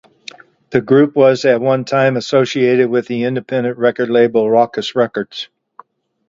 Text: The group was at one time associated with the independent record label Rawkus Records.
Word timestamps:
The 0.71 0.81
group 0.81 1.15
was 1.15 1.45
at 1.45 1.61
one 1.61 1.85
time 1.85 2.17
associated 2.17 2.89
with 2.89 3.05
the 3.05 3.21
independent 3.25 3.77
record 3.77 4.09
label 4.09 4.45
Rawkus 4.47 4.95
Records. 4.95 5.47